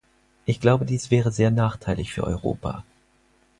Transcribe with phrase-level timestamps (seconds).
[0.47, 2.83] Ich glaube, dies wäre sehr nachteilig für Europa.